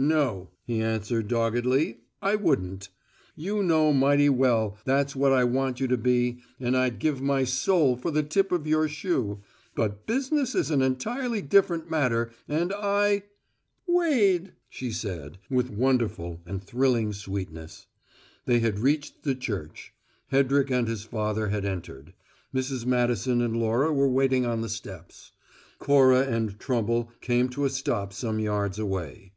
"No," 0.00 0.50
he 0.64 0.80
answered 0.80 1.26
doggedly, 1.26 2.02
"I 2.22 2.36
wouldn't. 2.36 2.88
You 3.34 3.64
know 3.64 3.92
mighty 3.92 4.28
well 4.28 4.78
that's 4.84 5.16
what 5.16 5.32
I 5.32 5.42
want 5.42 5.80
you 5.80 5.88
to 5.88 5.96
be, 5.96 6.38
and 6.60 6.76
I'd 6.76 7.00
give 7.00 7.20
my 7.20 7.42
soul 7.42 7.96
for 7.96 8.12
the 8.12 8.22
tip 8.22 8.52
of 8.52 8.64
your 8.64 8.86
shoe, 8.86 9.40
but 9.74 10.06
business 10.06 10.54
is 10.54 10.70
an 10.70 10.82
entirely 10.82 11.42
different 11.42 11.90
matter, 11.90 12.30
and 12.46 12.72
I" 12.72 13.24
"Wade!" 13.88 14.52
she 14.70 14.92
said, 14.92 15.38
with 15.50 15.68
wonderful 15.68 16.42
and 16.46 16.62
thrilling 16.62 17.12
sweetness. 17.12 17.86
They 18.46 18.60
had 18.60 18.78
reached 18.78 19.24
the 19.24 19.34
church; 19.34 19.92
Hedrick 20.30 20.70
and 20.70 20.86
his 20.86 21.02
father 21.02 21.48
had 21.48 21.64
entered; 21.64 22.12
Mrs. 22.54 22.86
Madison 22.86 23.42
and 23.42 23.56
Laura 23.56 23.92
were 23.92 24.06
waiting 24.08 24.46
on 24.46 24.60
the 24.60 24.68
steps. 24.68 25.32
Cora 25.80 26.20
and 26.20 26.56
Trumble 26.60 27.10
came 27.20 27.48
to 27.48 27.64
a 27.64 27.68
stop 27.68 28.12
some 28.12 28.38
yards 28.38 28.78
away. 28.78 29.32